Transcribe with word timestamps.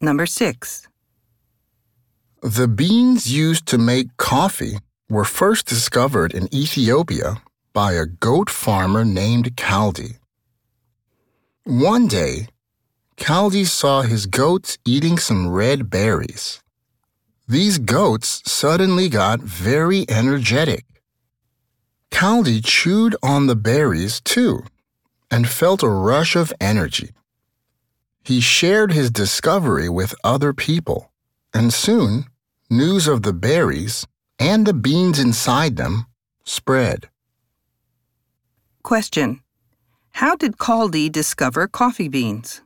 Number 0.00 0.26
6. 0.26 0.86
The 2.42 2.68
beans 2.68 3.32
used 3.32 3.66
to 3.66 3.78
make 3.78 4.16
coffee 4.16 4.78
were 5.08 5.24
first 5.24 5.66
discovered 5.66 6.32
in 6.32 6.54
Ethiopia 6.54 7.42
by 7.72 7.94
a 7.94 8.06
goat 8.06 8.48
farmer 8.48 9.04
named 9.04 9.56
Kaldi. 9.56 10.18
One 11.64 12.06
day, 12.06 12.46
Kaldi 13.16 13.66
saw 13.66 14.02
his 14.02 14.26
goats 14.26 14.78
eating 14.84 15.18
some 15.18 15.48
red 15.48 15.90
berries. 15.90 16.62
These 17.48 17.78
goats 17.78 18.40
suddenly 18.44 19.08
got 19.08 19.40
very 19.40 20.04
energetic. 20.08 20.84
Kaldi 22.12 22.64
chewed 22.64 23.16
on 23.20 23.48
the 23.48 23.56
berries 23.56 24.20
too 24.20 24.62
and 25.28 25.48
felt 25.48 25.82
a 25.82 25.88
rush 25.88 26.36
of 26.36 26.52
energy. 26.60 27.10
He 28.28 28.42
shared 28.42 28.92
his 28.92 29.10
discovery 29.10 29.88
with 29.88 30.14
other 30.22 30.52
people, 30.52 31.10
and 31.54 31.72
soon 31.72 32.26
news 32.68 33.08
of 33.08 33.22
the 33.22 33.32
berries 33.32 34.06
and 34.38 34.66
the 34.66 34.74
beans 34.74 35.18
inside 35.18 35.76
them 35.76 36.04
spread. 36.44 37.08
Question. 38.82 39.40
How 40.10 40.36
did 40.36 40.58
Kaldi 40.58 41.10
discover 41.10 41.66
coffee 41.68 42.08
beans? 42.08 42.60